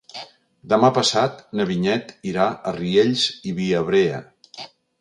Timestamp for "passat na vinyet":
0.95-2.11